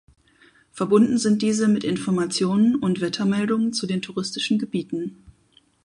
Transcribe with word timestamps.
Verbunden 0.71 1.19
sind 1.19 1.43
diese 1.43 1.67
mit 1.67 1.83
Informationen 1.83 2.75
und 2.75 3.01
Wettermeldungen 3.01 3.71
zu 3.71 3.85
den 3.85 4.01
touristischen 4.01 4.57
Gebieten. 4.57 5.23